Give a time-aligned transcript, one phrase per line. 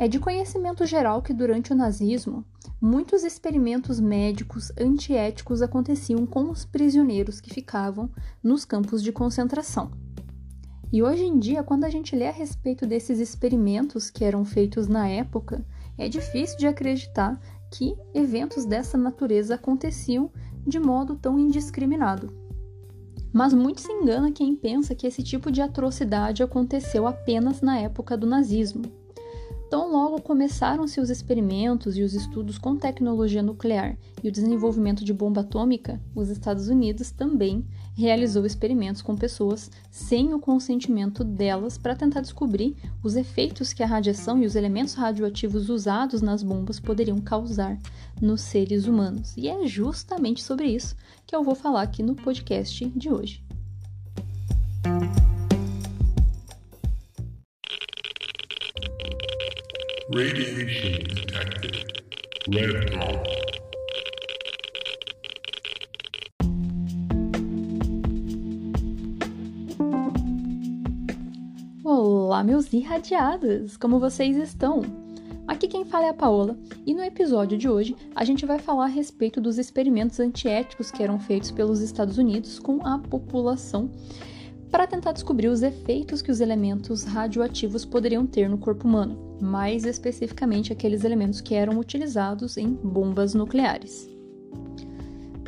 [0.00, 2.42] É de conhecimento geral que durante o nazismo,
[2.80, 8.08] muitos experimentos médicos antiéticos aconteciam com os prisioneiros que ficavam
[8.42, 9.90] nos campos de concentração.
[10.90, 14.88] E hoje em dia, quando a gente lê a respeito desses experimentos que eram feitos
[14.88, 15.62] na época,
[15.98, 17.38] é difícil de acreditar
[17.70, 20.32] que eventos dessa natureza aconteciam
[20.66, 22.32] de modo tão indiscriminado.
[23.34, 28.16] Mas muito se engana quem pensa que esse tipo de atrocidade aconteceu apenas na época
[28.16, 28.99] do nazismo.
[29.70, 35.14] Tão logo começaram-se os experimentos e os estudos com tecnologia nuclear e o desenvolvimento de
[35.14, 41.94] bomba atômica, os Estados Unidos também realizou experimentos com pessoas sem o consentimento delas para
[41.94, 47.20] tentar descobrir os efeitos que a radiação e os elementos radioativos usados nas bombas poderiam
[47.20, 47.78] causar
[48.20, 49.36] nos seres humanos.
[49.36, 53.49] E é justamente sobre isso que eu vou falar aqui no podcast de hoje.
[60.12, 61.86] Radiation detected.
[62.48, 63.22] Red dawn.
[71.84, 73.76] Olá, meus irradiados!
[73.76, 74.82] Como vocês estão?
[75.46, 78.86] Aqui quem fala é a Paola, e no episódio de hoje a gente vai falar
[78.86, 83.88] a respeito dos experimentos antiéticos que eram feitos pelos Estados Unidos com a população
[84.72, 89.84] para tentar descobrir os efeitos que os elementos radioativos poderiam ter no corpo humano, mais
[89.84, 94.08] especificamente aqueles elementos que eram utilizados em bombas nucleares.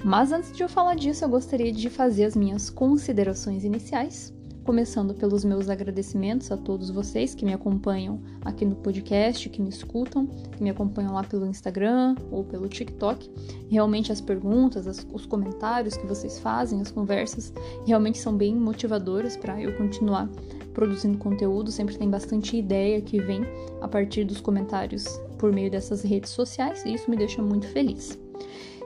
[0.05, 4.33] Mas antes de eu falar disso, eu gostaria de fazer as minhas considerações iniciais
[4.65, 9.69] começando pelos meus agradecimentos a todos vocês que me acompanham aqui no podcast, que me
[9.69, 13.31] escutam, que me acompanham lá pelo Instagram ou pelo TikTok.
[13.69, 17.53] Realmente as perguntas, as, os comentários que vocês fazem, as conversas,
[17.87, 20.29] realmente são bem motivadoras para eu continuar
[20.73, 21.71] produzindo conteúdo.
[21.71, 23.43] Sempre tem bastante ideia que vem
[23.81, 25.05] a partir dos comentários
[25.39, 28.19] por meio dessas redes sociais e isso me deixa muito feliz.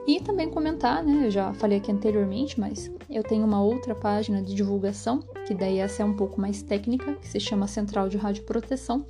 [0.07, 1.25] E também comentar, né?
[1.25, 5.79] Eu já falei aqui anteriormente, mas eu tenho uma outra página de divulgação, que daí
[5.79, 9.05] essa é um pouco mais técnica, que se chama Central de Rádio Proteção.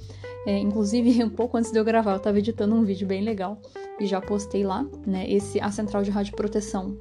[0.47, 3.61] É, inclusive, um pouco antes de eu gravar, eu estava editando um vídeo bem legal
[3.99, 5.29] e já postei lá, né?
[5.29, 6.97] Esse, a Central de Rádio Proteção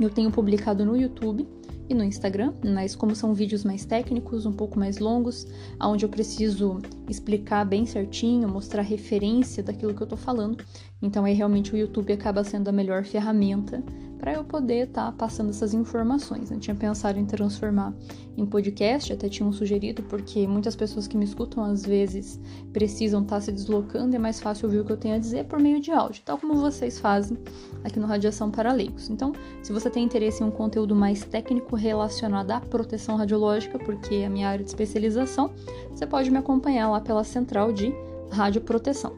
[0.00, 1.46] eu tenho publicado no YouTube
[1.88, 5.46] e no Instagram, mas como são vídeos mais técnicos, um pouco mais longos,
[5.80, 6.78] onde eu preciso
[7.08, 10.62] explicar bem certinho, mostrar referência daquilo que eu tô falando,
[11.00, 13.82] então aí realmente o YouTube acaba sendo a melhor ferramenta
[14.18, 16.50] para eu poder estar tá passando essas informações.
[16.50, 17.94] Eu tinha pensado em transformar
[18.36, 22.40] em podcast, até tinham sugerido, porque muitas pessoas que me escutam às vezes
[22.72, 25.44] precisam estar tá se deslocando, é mais fácil ouvir o que eu tenho a dizer
[25.46, 27.38] por meio de áudio, tal como vocês fazem
[27.82, 29.08] aqui no Radiação para Leigos.
[29.08, 34.16] Então, se você tem interesse em um conteúdo mais técnico relacionado à proteção radiológica, porque
[34.16, 35.52] é a minha área de especialização,
[35.90, 37.92] você pode me acompanhar lá pela central de
[38.30, 39.16] radioproteção.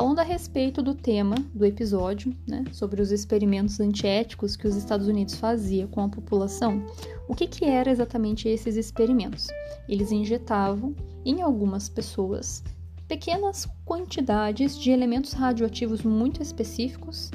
[0.00, 5.06] Falando a respeito do tema do episódio, né, sobre os experimentos antiéticos que os Estados
[5.06, 6.82] Unidos faziam com a população,
[7.28, 9.48] o que, que eram exatamente esses experimentos?
[9.86, 12.64] Eles injetavam em algumas pessoas
[13.06, 17.30] pequenas quantidades de elementos radioativos muito específicos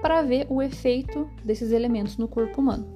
[0.00, 2.86] para ver o efeito desses elementos no corpo humano.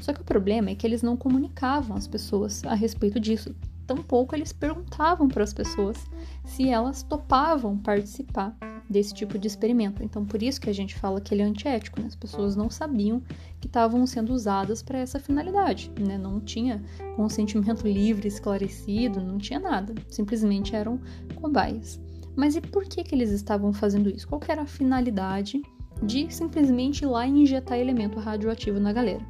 [0.00, 3.54] Só que o problema é que eles não comunicavam às pessoas a respeito disso,
[3.86, 5.96] tampouco eles perguntavam para as pessoas
[6.44, 8.56] se elas topavam participar
[8.88, 10.02] desse tipo de experimento.
[10.02, 12.06] Então, por isso que a gente fala que ele é antiético, né?
[12.06, 13.22] As pessoas não sabiam
[13.60, 16.18] que estavam sendo usadas para essa finalidade, né?
[16.18, 16.82] Não tinha
[17.16, 19.94] consentimento livre, esclarecido, não tinha nada.
[20.08, 21.00] Simplesmente eram
[21.34, 22.00] cobaias.
[22.36, 24.26] Mas e por que que eles estavam fazendo isso?
[24.26, 25.62] Qual era a finalidade
[26.02, 29.24] de simplesmente ir lá e injetar elemento radioativo na galera?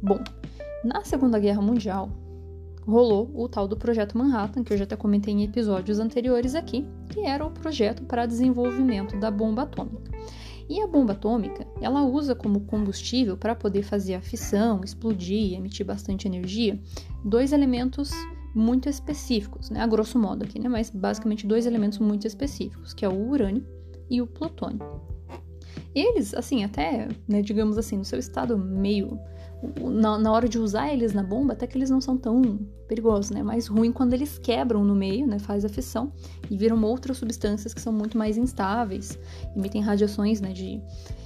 [0.00, 0.22] Bom,
[0.84, 2.10] na Segunda Guerra Mundial,
[2.86, 6.86] rolou o tal do Projeto Manhattan, que eu já até comentei em episódios anteriores aqui,
[7.08, 10.12] que era o projeto para desenvolvimento da bomba atômica.
[10.68, 15.84] E a bomba atômica, ela usa como combustível para poder fazer a fissão, explodir emitir
[15.84, 16.80] bastante energia,
[17.24, 18.10] dois elementos
[18.54, 19.80] muito específicos, né?
[19.80, 20.68] A grosso modo aqui, né?
[20.68, 23.66] Mas basicamente dois elementos muito específicos, que é o urânio
[24.08, 24.80] e o plutônio.
[25.94, 29.18] Eles, assim, até, né, digamos assim, no seu estado meio
[29.80, 33.30] na, na, hora de usar eles na bomba, até que eles não são tão perigosos,
[33.30, 33.42] né?
[33.42, 35.38] Mais ruim quando eles quebram no meio, né?
[35.38, 36.12] Faz a fissão
[36.50, 39.18] e viram outras substâncias que são muito mais instáveis,
[39.56, 40.52] emitem radiações, né?
[40.52, 40.80] De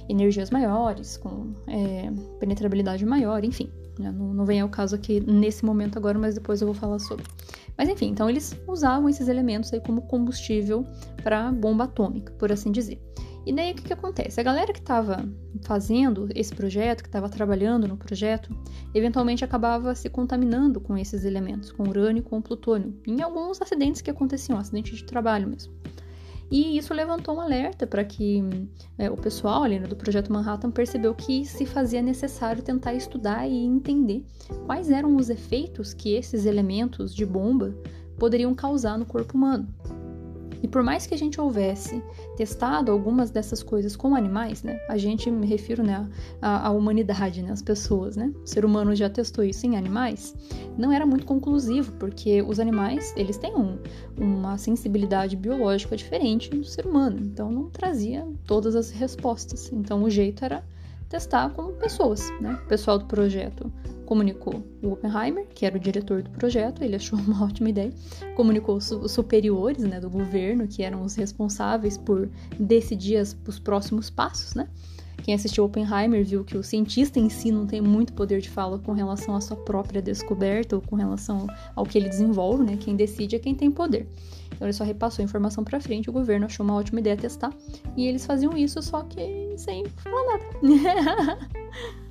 [0.07, 3.69] energias maiores, com é, penetrabilidade maior, enfim.
[3.99, 4.11] Né?
[4.11, 7.25] Não, não vem ao caso aqui nesse momento agora, mas depois eu vou falar sobre.
[7.77, 10.85] Mas enfim, então eles usavam esses elementos aí como combustível
[11.23, 13.01] para bomba atômica, por assim dizer.
[13.45, 14.39] E daí o que, que acontece?
[14.39, 15.27] A galera que estava
[15.63, 18.55] fazendo esse projeto, que estava trabalhando no projeto,
[18.93, 24.01] eventualmente acabava se contaminando com esses elementos, com urânio e com plutônio, em alguns acidentes
[24.01, 25.73] que aconteciam, acidente de trabalho mesmo.
[26.51, 28.43] E isso levantou um alerta para que
[28.97, 33.47] é, o pessoal ali né, do projeto Manhattan percebeu que se fazia necessário tentar estudar
[33.47, 34.25] e entender
[34.65, 37.75] quais eram os efeitos que esses elementos de bomba
[38.17, 39.67] poderiam causar no corpo humano.
[40.61, 42.03] E por mais que a gente houvesse
[42.35, 44.79] testado algumas dessas coisas com animais, né?
[44.89, 46.07] A gente, me refiro, né,
[46.41, 47.51] à, à humanidade, né?
[47.51, 48.33] As pessoas, né?
[48.43, 50.35] O ser humano já testou isso em animais.
[50.77, 53.77] Não era muito conclusivo, porque os animais, eles têm um,
[54.17, 57.19] uma sensibilidade biológica diferente do ser humano.
[57.21, 59.71] Então, não trazia todas as respostas.
[59.71, 60.63] Então, o jeito era
[61.09, 62.59] testar com pessoas, né?
[62.63, 63.71] O pessoal do projeto
[64.09, 67.93] comunicou o Oppenheimer, que era o diretor do projeto, ele achou uma ótima ideia,
[68.35, 72.27] comunicou os superiores né, do governo, que eram os responsáveis por
[72.59, 74.67] decidir as, os próximos passos, né?
[75.23, 78.79] Quem assistiu Oppenheimer viu que o cientista em si não tem muito poder de fala
[78.79, 81.45] com relação à sua própria descoberta ou com relação
[81.75, 82.77] ao que ele desenvolve, né?
[82.79, 84.07] Quem decide é quem tem poder.
[84.55, 87.53] Então ele só repassou a informação para frente, o governo achou uma ótima ideia testar,
[87.95, 91.47] e eles faziam isso só que sem falar nada.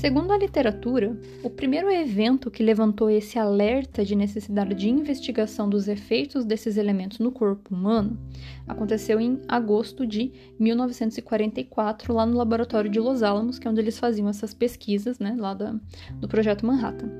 [0.00, 1.14] Segundo a literatura,
[1.44, 7.18] o primeiro evento que levantou esse alerta de necessidade de investigação dos efeitos desses elementos
[7.18, 8.18] no corpo humano
[8.66, 13.98] aconteceu em agosto de 1944, lá no laboratório de Los Alamos, que é onde eles
[13.98, 15.74] faziam essas pesquisas, né, lá da,
[16.14, 17.10] do projeto Manhattan.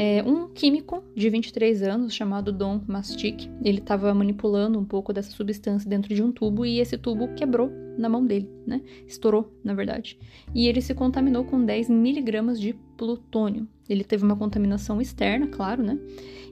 [0.00, 5.32] É, um químico de 23 anos, chamado Don Mastic, ele estava manipulando um pouco dessa
[5.32, 7.68] substância dentro de um tubo e esse tubo quebrou
[7.98, 8.80] na mão dele, né?
[9.08, 10.16] Estourou, na verdade.
[10.54, 13.66] E ele se contaminou com 10 miligramas de plutônio.
[13.88, 15.98] Ele teve uma contaminação externa, claro, né?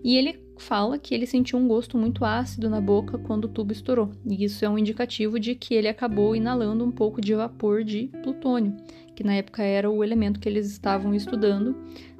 [0.02, 3.70] E ele fala que ele sentiu um gosto muito ácido na boca quando o tubo
[3.70, 4.10] estourou.
[4.28, 8.10] E isso é um indicativo de que ele acabou inalando um pouco de vapor de
[8.24, 8.76] plutônio,
[9.14, 11.76] que na época era o elemento que eles estavam estudando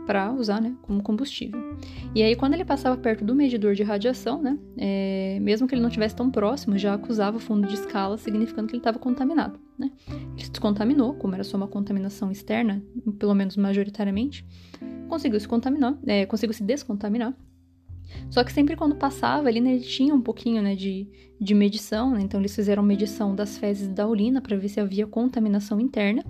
[0.06, 1.60] para usar né, como combustível.
[2.14, 5.82] E aí, quando ele passava perto do medidor de radiação, né, é, mesmo que ele
[5.82, 9.58] não estivesse tão próximo, já acusava o fundo de escala, significando que ele estava contaminado.
[9.78, 9.90] Né?
[10.08, 12.82] Ele se descontaminou, como era só uma contaminação externa,
[13.18, 14.46] pelo menos majoritariamente,
[15.08, 17.36] conseguiu se contaminar, é, conseguiu se descontaminar.
[18.30, 21.08] Só que sempre quando passava ali, né, ele tinha um pouquinho né, de,
[21.40, 22.20] de medição, né?
[22.22, 26.24] então eles fizeram medição das fezes da urina para ver se havia contaminação interna,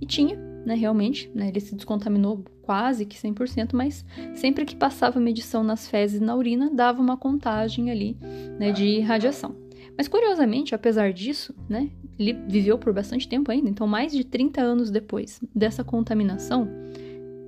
[0.00, 0.36] e tinha,
[0.66, 5.88] né, realmente, né, ele se descontaminou quase que 100%, mas sempre que passava medição nas
[5.88, 8.16] fezes e na urina, dava uma contagem ali
[8.58, 9.54] né, de radiação.
[9.96, 14.60] Mas curiosamente, apesar disso, né, ele viveu por bastante tempo ainda, então mais de 30
[14.60, 16.68] anos depois dessa contaminação,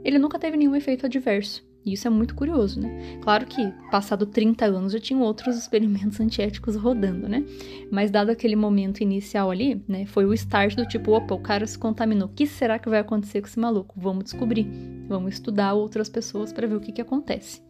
[0.04, 1.64] ele nunca teve nenhum efeito adverso.
[1.86, 3.18] E isso é muito curioso, né?
[3.22, 7.44] Claro que, passado 30 anos, já tinham outros experimentos antiéticos rodando, né?
[7.92, 10.04] Mas dado aquele momento inicial ali, né?
[10.04, 12.28] Foi o start do tipo, opa, o cara se contaminou.
[12.28, 13.94] O que será que vai acontecer com esse maluco?
[13.96, 14.66] Vamos descobrir.
[15.06, 17.62] Vamos estudar outras pessoas para ver o que, que acontece.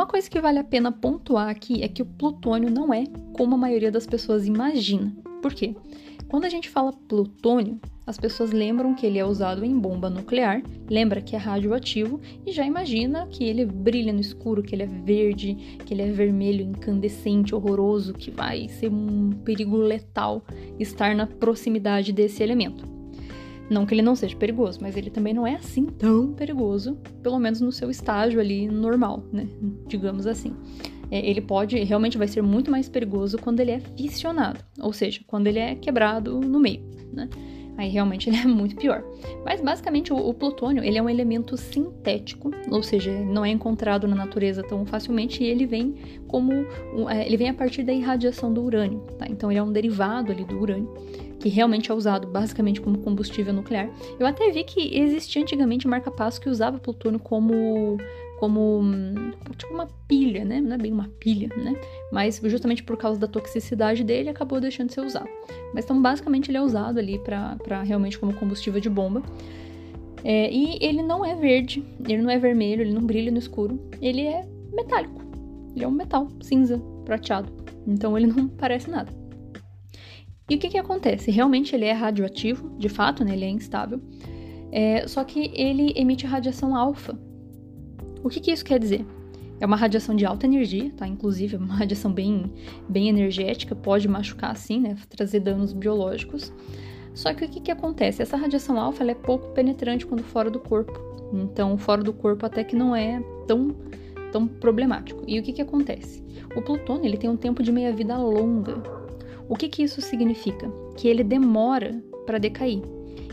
[0.00, 3.04] Uma coisa que vale a pena pontuar aqui é que o plutônio não é
[3.34, 5.14] como a maioria das pessoas imagina.
[5.42, 5.76] Por quê?
[6.26, 10.62] Quando a gente fala plutônio, as pessoas lembram que ele é usado em bomba nuclear,
[10.88, 14.86] lembra que é radioativo e já imagina que ele brilha no escuro, que ele é
[14.86, 20.42] verde, que ele é vermelho, incandescente, horroroso, que vai ser um perigo letal
[20.78, 22.99] estar na proximidade desse elemento.
[23.70, 27.38] Não que ele não seja perigoso, mas ele também não é assim tão perigoso, pelo
[27.38, 29.46] menos no seu estágio ali normal, né?
[29.86, 30.52] Digamos assim.
[31.08, 35.20] É, ele pode, realmente vai ser muito mais perigoso quando ele é fissionado, ou seja,
[35.26, 37.28] quando ele é quebrado no meio, né?
[37.76, 39.02] Aí realmente ele é muito pior.
[39.44, 44.06] Mas basicamente o, o, plutônio ele é um elemento sintético, ou seja, não é encontrado
[44.06, 45.94] na natureza tão facilmente e ele vem
[46.26, 46.52] como
[47.08, 49.26] é, ele vem a partir da irradiação do urânio, tá?
[49.28, 50.92] Então ele é um derivado ali do urânio
[51.40, 53.90] que realmente é usado basicamente como combustível nuclear.
[54.18, 57.98] Eu até vi que existia antigamente marca-passo que usava plutônio como
[58.38, 58.80] como
[59.56, 60.62] tipo uma pilha, né?
[60.62, 61.78] Não é bem uma pilha, né?
[62.10, 65.28] Mas justamente por causa da toxicidade dele acabou deixando de ser usado.
[65.74, 69.22] Mas então basicamente ele é usado ali para realmente como combustível de bomba.
[70.24, 73.80] É, e ele não é verde, ele não é vermelho, ele não brilha no escuro,
[74.00, 75.20] ele é metálico.
[75.74, 77.52] Ele é um metal cinza, prateado.
[77.86, 79.19] Então ele não parece nada.
[80.50, 81.30] E o que, que acontece?
[81.30, 83.34] Realmente ele é radioativo, de fato, né?
[83.34, 84.00] ele é instável.
[84.72, 87.16] É, só que ele emite radiação alfa.
[88.24, 89.06] O que, que isso quer dizer?
[89.60, 91.06] É uma radiação de alta energia, tá?
[91.06, 92.52] Inclusive, é uma radiação bem,
[92.88, 94.96] bem energética, pode machucar assim, né?
[95.08, 96.52] Trazer danos biológicos.
[97.14, 98.20] Só que o que, que acontece?
[98.20, 100.98] Essa radiação alfa é pouco penetrante quando fora do corpo.
[101.32, 103.76] Então, fora do corpo até que não é tão,
[104.32, 105.22] tão problemático.
[105.28, 106.24] E o que, que acontece?
[106.56, 108.99] O plutônio ele tem um tempo de meia-vida longa.
[109.50, 110.70] O que, que isso significa?
[110.96, 112.80] Que ele demora para decair.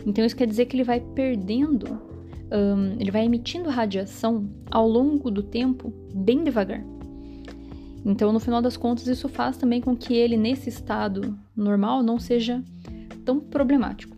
[0.04, 2.08] Então, isso quer dizer que ele vai perdendo
[2.50, 6.84] um, ele vai emitindo radiação ao longo do tempo bem devagar.
[8.04, 12.18] Então, no final das contas, isso faz também com que ele, nesse estado normal, não
[12.18, 12.64] seja
[13.24, 14.16] tão problemático.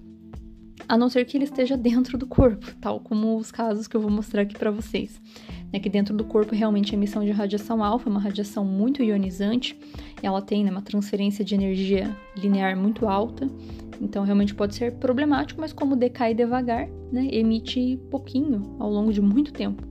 [0.88, 4.00] A não ser que ele esteja dentro do corpo, tal como os casos que eu
[4.00, 5.20] vou mostrar aqui para vocês.
[5.72, 9.02] É que dentro do corpo realmente a emissão de radiação alfa é uma radiação muito
[9.02, 9.78] ionizante,
[10.22, 13.48] ela tem né, uma transferência de energia linear muito alta,
[14.00, 19.20] então realmente pode ser problemático, mas como decai devagar, né, emite pouquinho ao longo de
[19.20, 19.90] muito tempo.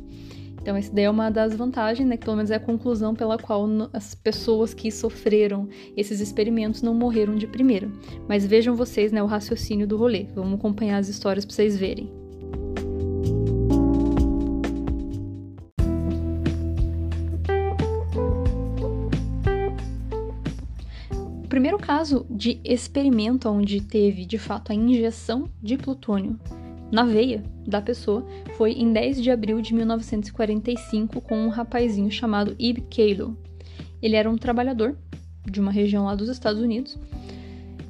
[0.62, 2.17] Então, essa daí é uma das vantagens, né?
[2.17, 6.93] Que pelo menos é a conclusão pela qual as pessoas que sofreram esses experimentos não
[6.93, 7.89] morreram de primeira.
[8.27, 10.27] Mas vejam vocês, né, o raciocínio do rolê.
[10.36, 12.18] Vamos acompanhar as histórias para vocês verem.
[21.79, 26.38] Primeiro caso de experimento onde teve de fato a injeção de plutônio
[26.91, 28.25] na veia da pessoa
[28.57, 33.38] foi em 10 de abril de 1945 com um rapazinho chamado Ib Calo.
[34.01, 34.98] Ele era um trabalhador
[35.45, 36.98] de uma região lá dos Estados Unidos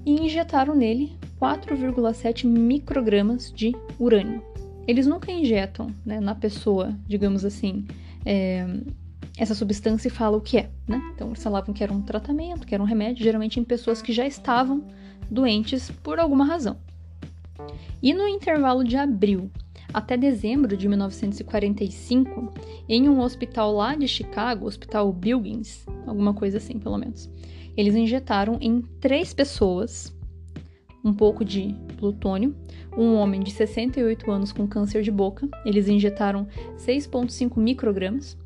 [0.06, 4.44] e injetaram nele 4,7 microgramas de urânio.
[4.88, 7.86] Eles nunca injetam né, na pessoa, digamos assim,
[8.26, 8.68] é,
[9.40, 11.02] essa substância e falam o que é, né?
[11.16, 14.12] Então eles falavam que era um tratamento, que era um remédio, geralmente em pessoas que
[14.12, 14.84] já estavam
[15.32, 16.78] doentes por alguma razão.
[18.04, 19.50] E no intervalo de abril
[19.94, 22.54] até dezembro de 1945,
[22.88, 27.30] em um hospital lá de Chicago, Hospital Bilgins, alguma coisa assim, pelo menos,
[27.78, 30.14] eles injetaram em três pessoas
[31.04, 32.54] um pouco de plutônio,
[32.98, 36.46] um homem de 68 anos com câncer de boca, eles injetaram
[36.78, 38.38] 6,5 microgramas,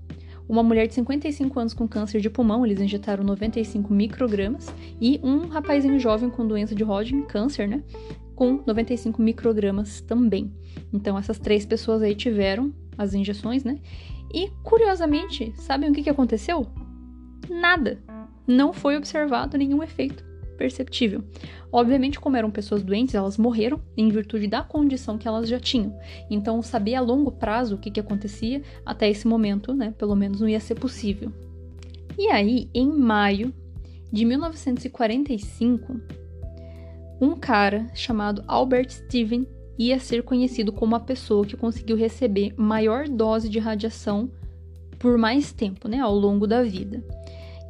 [0.54, 5.48] uma mulher de 55 anos com câncer de pulmão, eles injetaram 95 microgramas, e um
[5.48, 7.84] rapazinho jovem com doença de Hodgkin, câncer, né?
[8.36, 10.54] Com 95 microgramas também.
[10.94, 13.80] Então, essas três pessoas aí tiveram as injeções, né?
[14.32, 16.68] E, curiosamente, sabem o que, que aconteceu?
[17.50, 18.00] Nada.
[18.46, 20.24] Não foi observado nenhum efeito
[20.56, 21.24] perceptível.
[21.74, 25.98] Obviamente, como eram pessoas doentes, elas morreram em virtude da condição que elas já tinham.
[26.30, 30.40] Então, saber a longo prazo o que, que acontecia até esse momento, né, pelo menos
[30.40, 31.34] não ia ser possível.
[32.16, 33.52] E aí, em maio
[34.12, 36.00] de 1945,
[37.20, 43.08] um cara chamado Albert Steven ia ser conhecido como a pessoa que conseguiu receber maior
[43.10, 44.30] dose de radiação
[45.00, 47.04] por mais tempo, né, ao longo da vida.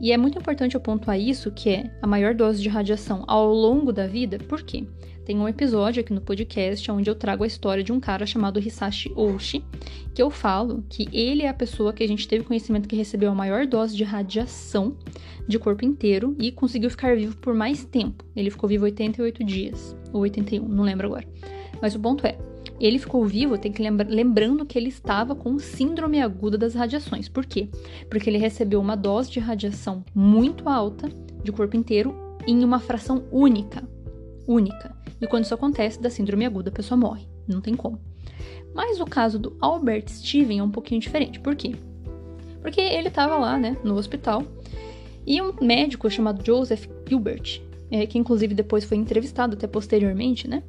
[0.04, 3.54] E é muito importante eu pontuar isso, que é a maior dose de radiação ao
[3.54, 4.84] longo da vida, por quê?
[5.24, 8.60] Tem um episódio aqui no podcast onde eu trago a história de um cara chamado
[8.60, 9.64] Hisashi Oshi,
[10.14, 13.32] que eu falo que ele é a pessoa que a gente teve conhecimento que recebeu
[13.32, 14.98] a maior dose de radiação
[15.48, 18.26] de corpo inteiro e conseguiu ficar vivo por mais tempo.
[18.36, 21.26] Ele ficou vivo 88 dias, ou 81, não lembro agora.
[21.82, 22.38] Mas o ponto é,
[22.80, 27.30] ele ficou vivo, tem que lembra lembrando que ele estava com síndrome aguda das radiações.
[27.30, 27.70] Por quê?
[28.10, 31.10] Porque ele recebeu uma dose de radiação muito alta
[31.44, 32.16] de corpo inteiro
[32.48, 33.88] em uma fração única.
[34.48, 34.96] Única.
[35.22, 37.28] E quando isso acontece, da síndrome aguda, a pessoa morre.
[37.48, 38.00] Não tem como.
[38.74, 41.40] Mas o caso do Albert Steven é um pouquinho diferente.
[41.40, 41.76] Por quê?
[42.62, 44.44] Porque ele estava lá, né, no hospital,
[45.26, 47.62] e um médico chamado Joseph Gilbert,
[47.92, 50.64] é, que inclusive depois foi entrevistado até posteriormente, né,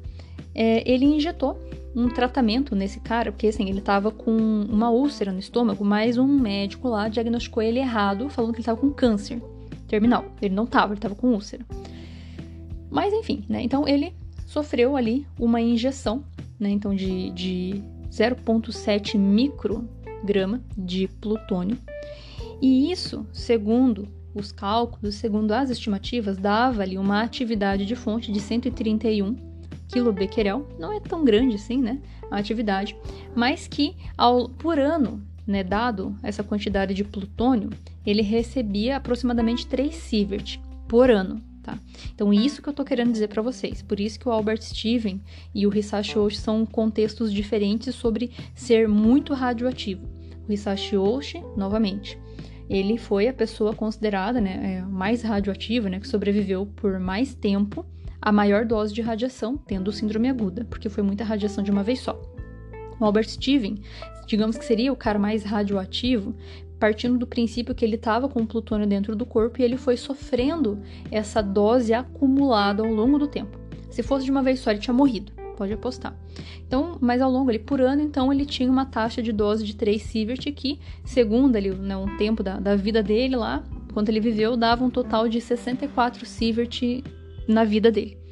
[0.55, 1.59] é, ele injetou
[1.95, 6.27] um tratamento nesse cara, porque assim, ele tava com uma úlcera no estômago, mas um
[6.27, 9.41] médico lá diagnosticou ele errado, falando que ele tava com câncer
[9.87, 10.25] terminal.
[10.41, 11.65] Ele não tava, ele tava com úlcera.
[12.89, 13.61] Mas enfim, né?
[13.61, 14.13] Então ele
[14.45, 16.23] sofreu ali uma injeção,
[16.59, 16.69] né?
[16.69, 21.77] Então de, de 0,7 micrograma de plutônio.
[22.61, 28.39] E isso, segundo os cálculos, segundo as estimativas, dava ali uma atividade de fonte de
[28.39, 29.44] 131
[29.87, 31.99] quilobecquerel, não é tão grande assim, né,
[32.29, 32.95] a atividade,
[33.35, 37.69] mas que ao, por ano, né, dado essa quantidade de plutônio,
[38.05, 41.77] ele recebia aproximadamente 3 sievert por ano, tá?
[42.13, 43.81] Então isso que eu tô querendo dizer para vocês.
[43.81, 45.21] Por isso que o Albert Steven
[45.53, 50.07] e o Hisashi Oshi são contextos diferentes sobre ser muito radioativo.
[50.47, 52.19] O Hisashi Oshi, novamente,
[52.69, 57.85] ele foi a pessoa considerada, né, é, mais radioativa, né, que sobreviveu por mais tempo
[58.25, 61.99] a maior dose de radiação, tendo síndrome aguda, porque foi muita radiação de uma vez
[61.99, 62.19] só.
[62.99, 63.79] O Albert Steven,
[64.25, 66.33] digamos que seria o cara mais radioativo,
[66.79, 69.95] partindo do princípio que ele estava com o plutônio dentro do corpo e ele foi
[69.95, 73.59] sofrendo essa dose acumulada ao longo do tempo.
[73.91, 76.17] Se fosse de uma vez só, ele tinha morrido, pode apostar.
[76.67, 79.75] Então, mas ao longo ali, por ano, então, ele tinha uma taxa de dose de
[79.75, 83.63] 3 sievert que, segundo ali, né, um tempo da, da vida dele lá,
[83.93, 86.81] quando ele viveu, dava um total de 64 sievert
[87.47, 88.25] na vida dele.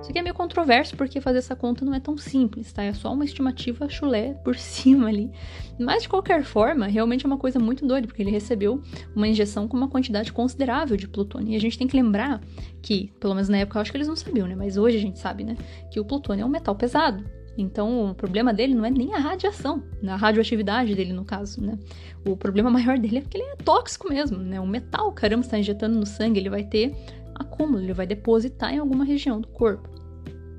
[0.00, 2.82] Isso aqui é meio controverso porque fazer essa conta não é tão simples, tá?
[2.82, 5.30] É só uma estimativa chulé por cima ali.
[5.78, 8.82] Mas de qualquer forma, realmente é uma coisa muito doida, porque ele recebeu
[9.14, 11.52] uma injeção com uma quantidade considerável de plutônio.
[11.52, 12.42] E a gente tem que lembrar
[12.82, 14.54] que, pelo menos na época, eu acho que eles não sabiam, né?
[14.54, 15.56] Mas hoje a gente sabe, né?
[15.90, 17.24] Que o plutônio é um metal pesado.
[17.58, 21.78] Então, o problema dele não é nem a radiação, a radioatividade dele, no caso, né?
[22.26, 24.60] O problema maior dele é que ele é tóxico mesmo, né?
[24.60, 26.94] O metal, caramba, está injetando no sangue, ele vai ter
[27.38, 29.88] acúmulo, ele vai depositar em alguma região do corpo.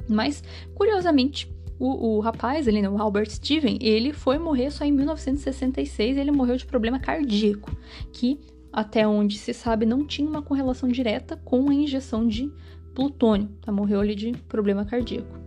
[0.09, 0.43] Mas,
[0.73, 6.31] curiosamente, o, o rapaz né, o Albert Steven, ele foi morrer só em 1966, ele
[6.31, 7.75] morreu de problema cardíaco,
[8.11, 8.39] que
[8.71, 12.51] até onde se sabe não tinha uma correlação direta com a injeção de
[12.93, 13.71] plutônio, tá?
[13.71, 15.37] Morreu ali de problema cardíaco.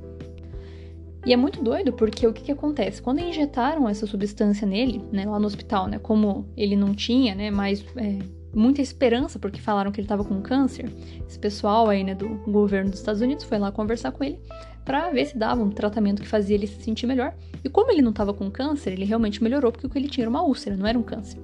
[1.26, 3.02] E é muito doido porque o que, que acontece?
[3.02, 7.50] Quando injetaram essa substância nele, né, lá no hospital, né, como ele não tinha, né,
[7.50, 8.18] mais é,
[8.54, 10.90] muita esperança, porque falaram que ele estava com câncer.
[11.28, 14.38] Esse pessoal aí, né, do governo dos Estados Unidos foi lá conversar com ele
[14.85, 17.35] para ver se dava um tratamento que fazia ele se sentir melhor.
[17.62, 20.25] E como ele não estava com câncer, ele realmente melhorou porque o que ele tinha
[20.25, 21.38] era uma úlcera, não era um câncer.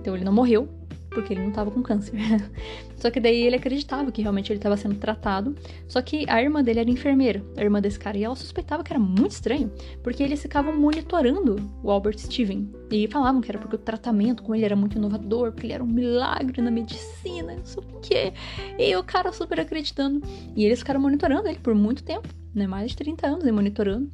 [0.00, 0.68] Então ele não morreu,
[1.14, 2.14] porque ele não estava com câncer.
[2.98, 5.54] só que daí ele acreditava que realmente ele estava sendo tratado.
[5.88, 8.92] Só que a irmã dele era enfermeira, a irmã desse cara, e ela suspeitava que
[8.92, 12.68] era muito estranho, porque eles ficavam monitorando o Albert Steven.
[12.90, 15.84] E falavam que era porque o tratamento com ele era muito inovador, porque ele era
[15.84, 18.32] um milagre na medicina, não sei o quê.
[18.78, 20.22] E o cara super acreditando.
[20.54, 22.66] E eles ficaram monitorando ele por muito tempo, né?
[22.66, 24.10] Mais de 30 anos, monitorando.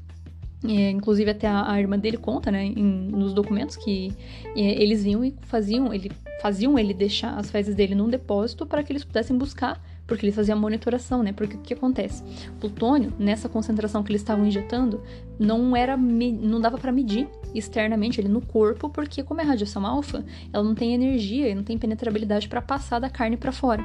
[0.63, 4.13] É, inclusive até a, a, irmã dele conta, né, em, nos documentos que
[4.55, 8.83] é, eles vinham e faziam, ele faziam ele deixar as fezes dele num depósito para
[8.83, 11.33] que eles pudessem buscar, porque eles faziam monitoração, né?
[11.33, 12.23] Porque o que acontece?
[12.59, 15.03] Plutônio, nessa concentração que eles estavam injetando,
[15.39, 20.25] não era não dava para medir externamente ele no corpo, porque como é radiação alfa,
[20.53, 23.85] ela não tem energia e não tem penetrabilidade para passar da carne para fora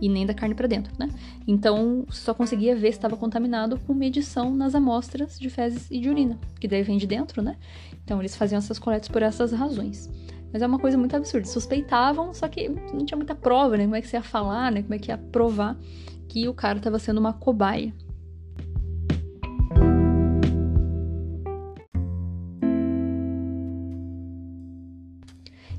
[0.00, 1.08] e nem da carne para dentro, né?
[1.46, 6.08] Então só conseguia ver se estava contaminado com medição nas amostras de fezes e de
[6.08, 7.56] urina, que daí vem de dentro, né?
[8.04, 10.08] Então eles faziam essas coletas por essas razões.
[10.56, 11.46] Mas é uma coisa muito absurda.
[11.46, 13.84] Suspeitavam, só que não tinha muita prova, né?
[13.84, 14.80] Como é que você ia falar, né?
[14.80, 15.76] Como é que ia provar
[16.26, 17.92] que o cara estava sendo uma cobaia.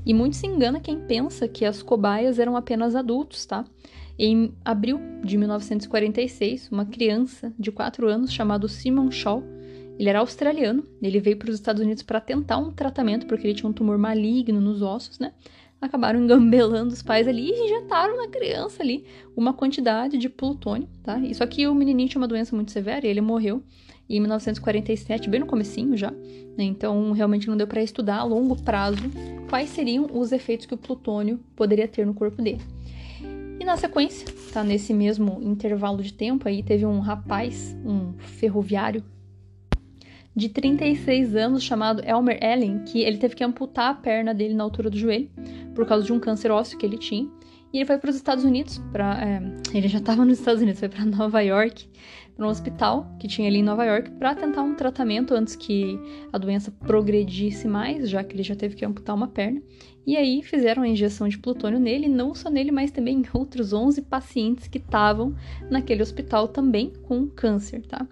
[0.05, 3.65] E muito se engana quem pensa que as cobaias eram apenas adultos, tá?
[4.15, 9.43] Em abril de 1946, uma criança de 4 anos chamado Simon Shaw
[9.99, 13.55] ele era australiano, ele veio para os Estados Unidos para tentar um tratamento porque ele
[13.55, 15.33] tinha um tumor maligno nos ossos, né?
[15.81, 19.05] Acabaram engambelando os pais ali e injetaram na criança ali
[19.35, 21.17] uma quantidade de plutônio, tá?
[21.19, 23.63] Isso aqui o menininho tinha uma doença muito severa e ele morreu
[24.09, 26.11] em 1947, bem no comecinho já.
[26.11, 26.63] Né?
[26.63, 29.03] Então, realmente não deu para estudar a longo prazo
[29.49, 32.61] quais seriam os efeitos que o plutônio poderia ter no corpo dele.
[33.59, 39.03] E na sequência, tá nesse mesmo intervalo de tempo aí, teve um rapaz, um ferroviário
[40.37, 44.63] de 36 anos chamado Elmer Allen, que ele teve que amputar a perna dele na
[44.63, 45.31] altura do joelho
[45.73, 47.27] por causa de um câncer ósseo que ele tinha.
[47.73, 49.41] E ele foi para os Estados Unidos, para é,
[49.75, 51.89] ele já estava nos Estados Unidos, foi para Nova York,
[52.35, 55.99] para um hospital que tinha ali em Nova York, para tentar um tratamento antes que
[56.31, 59.59] a doença progredisse mais, já que ele já teve que amputar uma perna.
[60.05, 63.73] E aí fizeram a injeção de plutônio nele, não só nele, mas também em outros
[63.73, 65.35] 11 pacientes que estavam
[65.67, 68.07] naquele hospital também com câncer, tá?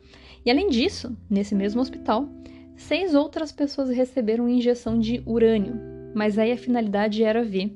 [0.46, 2.30] E além disso, nesse mesmo hospital,
[2.78, 5.74] seis outras pessoas receberam injeção de urânio,
[6.14, 7.76] mas aí a finalidade era ver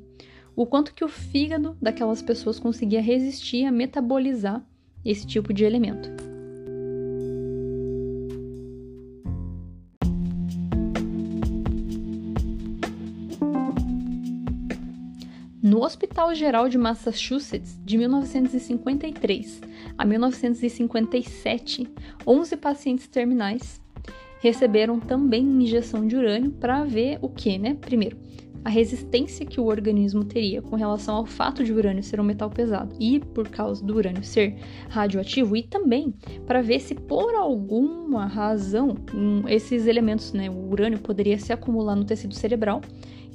[0.55, 4.63] o quanto que o fígado daquelas pessoas conseguia resistir a metabolizar
[5.03, 6.09] esse tipo de elemento.
[15.63, 19.68] No Hospital Geral de Massachusetts, de 1953
[19.99, 21.85] a 1957,
[22.25, 23.81] 11 pacientes terminais
[24.39, 27.75] receberam também injeção de urânio para ver o que, né?
[27.81, 28.15] Primeiro,
[28.63, 32.23] a resistência que o organismo teria com relação ao fato de o urânio ser um
[32.23, 34.55] metal pesado e por causa do urânio ser
[34.87, 36.13] radioativo, e também
[36.47, 38.95] para ver se por alguma razão
[39.49, 42.79] esses elementos, né, o urânio poderia se acumular no tecido cerebral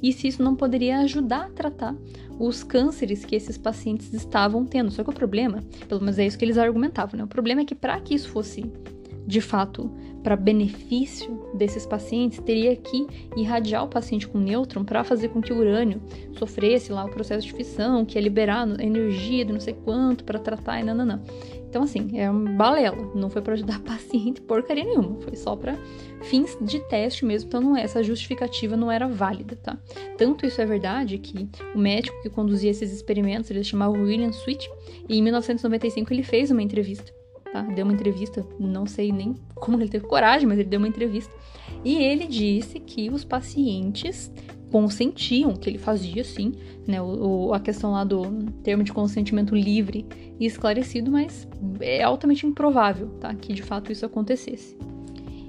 [0.01, 1.95] e se isso não poderia ajudar a tratar
[2.39, 4.91] os cânceres que esses pacientes estavam tendo.
[4.91, 7.23] Só que o problema, pelo menos é isso que eles argumentavam, né?
[7.23, 8.65] O problema é que para que isso fosse
[9.25, 9.89] de fato
[10.21, 13.05] para benefício desses pacientes, teria que
[13.37, 16.01] irradiar o paciente com nêutron para fazer com que o urânio
[16.37, 20.39] sofresse lá o processo de fissão, que ia liberar energia de não sei quanto para
[20.39, 21.21] tratar e nananã.
[21.75, 23.11] Então, assim, é uma balela.
[23.13, 25.19] Não foi para ajudar paciente porcaria nenhuma.
[25.19, 25.77] Foi só para
[26.21, 27.49] fins de teste mesmo.
[27.49, 29.77] Então, não é, essa justificativa não era válida, tá?
[30.17, 34.29] Tanto isso é verdade que o médico que conduzia esses experimentos, ele se chamava William
[34.29, 34.71] Sweet,
[35.09, 37.13] e em 1995 ele fez uma entrevista
[37.51, 37.61] tá?
[37.61, 41.33] Deu uma entrevista, não sei nem como ele teve coragem, mas ele deu uma entrevista.
[41.83, 44.31] E ele disse que os pacientes
[44.71, 46.53] consentiam, que ele fazia sim,
[46.87, 47.01] né?
[47.01, 48.23] O, a questão lá do
[48.63, 50.05] termo de consentimento livre
[50.39, 51.47] e esclarecido, mas
[51.79, 53.33] é altamente improvável, tá?
[53.33, 54.77] Que de fato isso acontecesse.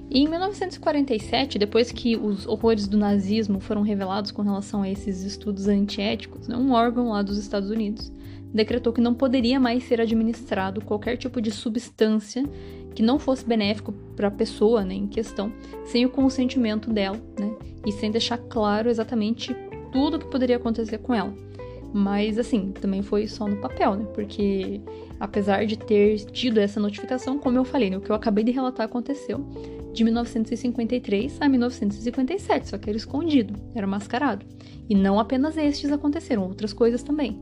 [0.09, 5.23] E em 1947, depois que os horrores do nazismo foram revelados com relação a esses
[5.23, 8.11] estudos antiéticos, né, um órgão lá dos Estados Unidos
[8.53, 12.43] decretou que não poderia mais ser administrado qualquer tipo de substância
[12.95, 15.51] que não fosse benéfico para a pessoa né, em questão,
[15.85, 17.53] sem o consentimento dela, né,
[17.87, 19.55] e sem deixar claro exatamente
[19.93, 21.33] tudo o que poderia acontecer com ela.
[21.93, 24.05] Mas assim, também foi só no papel, né?
[24.13, 24.81] Porque
[25.19, 28.51] apesar de ter tido essa notificação, como eu falei, né, o que eu acabei de
[28.51, 29.43] relatar aconteceu
[29.93, 34.45] de 1953 a 1957, só que era escondido, era mascarado.
[34.89, 37.39] E não apenas estes aconteceram, outras coisas também.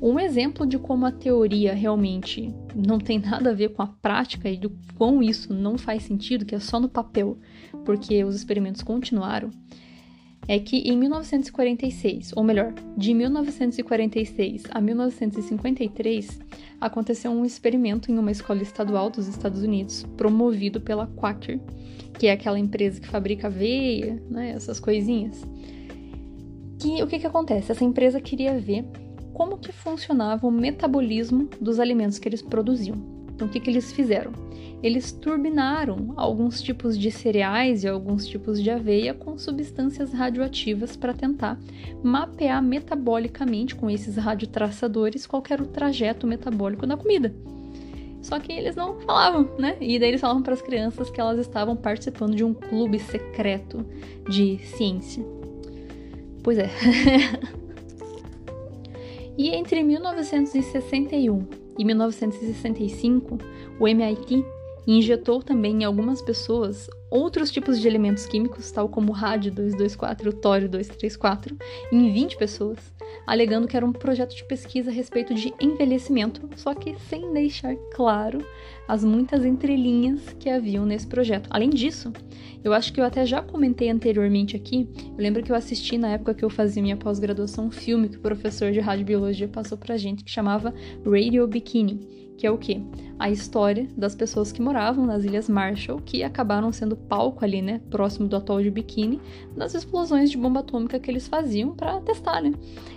[0.00, 4.48] Um exemplo de como a teoria realmente não tem nada a ver com a prática
[4.48, 7.38] e de quão isso não faz sentido, que é só no papel,
[7.84, 9.50] porque os experimentos continuaram,
[10.46, 16.40] é que em 1946, ou melhor, de 1946 a 1953,
[16.80, 21.58] aconteceu um experimento em uma escola estadual dos Estados Unidos, promovido pela Quaker,
[22.18, 25.42] que é aquela empresa que fabrica aveia, né, essas coisinhas.
[26.78, 27.72] Que o que, que acontece?
[27.72, 28.84] Essa empresa queria ver
[29.36, 32.96] como que funcionava o metabolismo dos alimentos que eles produziam.
[33.34, 34.32] Então, o que, que eles fizeram?
[34.82, 41.12] Eles turbinaram alguns tipos de cereais e alguns tipos de aveia com substâncias radioativas para
[41.12, 41.60] tentar
[42.02, 47.34] mapear metabolicamente com esses radiotraçadores qual era o trajeto metabólico da comida.
[48.22, 49.76] Só que eles não falavam, né?
[49.82, 53.84] E daí eles falavam para as crianças que elas estavam participando de um clube secreto
[54.30, 55.22] de ciência.
[56.42, 56.70] Pois é.
[59.38, 61.46] E entre 1961
[61.78, 63.38] e 1965,
[63.78, 64.44] o MIT
[64.86, 70.32] injetou também em algumas pessoas outros tipos de elementos químicos, tal como rádio 224 e
[70.32, 71.56] tório 234,
[71.92, 72.78] em 20 pessoas,
[73.26, 77.74] alegando que era um projeto de pesquisa a respeito de envelhecimento, só que sem deixar
[77.94, 78.44] claro
[78.88, 81.48] as muitas entrelinhas que haviam nesse projeto.
[81.50, 82.12] Além disso,
[82.62, 84.88] eu acho que eu até já comentei anteriormente aqui.
[84.96, 88.16] Eu lembro que eu assisti na época que eu fazia minha pós-graduação um filme que
[88.16, 92.80] o professor de radiobiologia passou pra gente que chamava Radio Bikini que é o quê?
[93.18, 97.80] A história das pessoas que moravam nas Ilhas Marshall, que acabaram sendo palco ali, né,
[97.90, 99.20] próximo do atol de Bikini,
[99.56, 102.52] das explosões de bomba atômica que eles faziam para testar, né?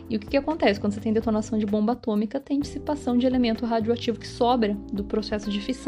[0.10, 0.80] E o que, que acontece?
[0.80, 5.04] Quando você tem detonação de bomba atômica, tem dissipação de elemento radioativo que sobra do
[5.04, 5.79] processo de fissão.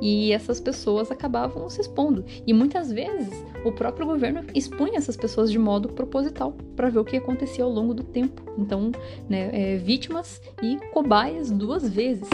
[0.00, 2.24] E essas pessoas acabavam se expondo.
[2.46, 7.04] E muitas vezes o próprio governo expunha essas pessoas de modo proposital para ver o
[7.04, 8.42] que acontecia ao longo do tempo.
[8.58, 8.90] Então,
[9.28, 12.28] né, é, vítimas e cobaias duas vezes.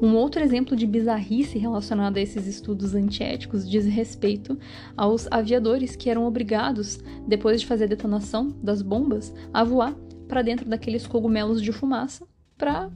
[0.00, 4.58] Um outro exemplo de bizarrice relacionado a esses estudos antiéticos diz respeito
[4.94, 9.94] aos aviadores que eram obrigados, depois de fazer a detonação das bombas, a voar
[10.28, 12.26] para dentro daqueles cogumelos de fumaça
[12.58, 12.90] para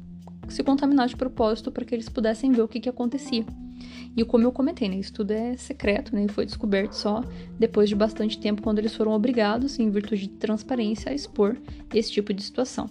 [0.52, 3.44] se contaminar de propósito para que eles pudessem ver o que, que acontecia.
[4.16, 7.22] E como eu comentei, né, isso tudo é secreto, né, e foi descoberto só
[7.58, 11.56] depois de bastante tempo, quando eles foram obrigados, em virtude de transparência, a expor
[11.94, 12.90] esse tipo de situação.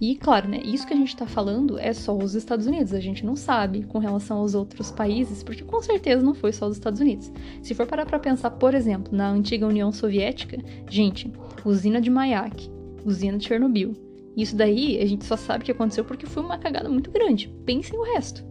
[0.00, 3.00] E claro, né, isso que a gente está falando é só os Estados Unidos, a
[3.00, 6.76] gente não sabe com relação aos outros países, porque com certeza não foi só os
[6.76, 7.30] Estados Unidos.
[7.62, 10.58] Se for parar para pensar, por exemplo, na antiga União Soviética,
[10.90, 11.30] gente,
[11.64, 12.68] usina de Mayak,
[13.04, 14.03] usina de Chernobyl.
[14.36, 17.48] Isso daí a gente só sabe que aconteceu porque foi uma cagada muito grande.
[17.64, 18.44] Pensem o resto.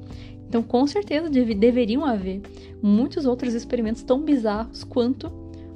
[0.48, 2.42] Então, com certeza deve, deveriam haver
[2.82, 5.32] muitos outros experimentos tão bizarros quanto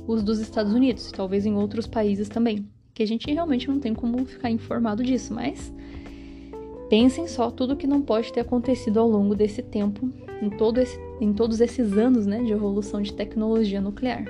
[0.08, 2.65] os dos Estados Unidos, talvez em outros países também
[2.98, 5.72] que a gente realmente não tem como ficar informado disso, mas
[6.89, 11.00] pensem só tudo que não pode ter acontecido ao longo desse tempo, em, todo esse,
[11.22, 14.26] em todos esses anos né, de evolução de tecnologia nuclear.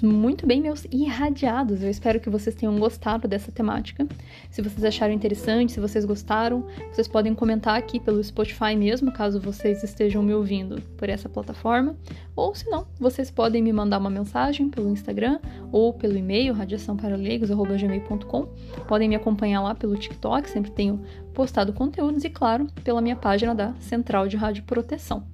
[0.00, 1.82] Muito bem, meus irradiados.
[1.82, 4.06] Eu espero que vocês tenham gostado dessa temática.
[4.50, 9.40] Se vocês acharam interessante, se vocês gostaram, vocês podem comentar aqui pelo Spotify mesmo, caso
[9.40, 11.96] vocês estejam me ouvindo por essa plataforma.
[12.36, 18.46] Ou se não, vocês podem me mandar uma mensagem pelo Instagram ou pelo e-mail radiaçãoparaleigos@gmail.com.
[18.86, 21.02] Podem me acompanhar lá pelo TikTok, sempre tenho
[21.34, 25.26] postado conteúdos e claro, pela minha página da Central de Rádio Proteção.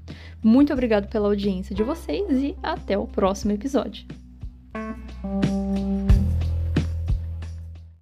[0.43, 4.07] Muito obrigado pela audiência de vocês e até o próximo episódio.
[4.75, 5.48] Música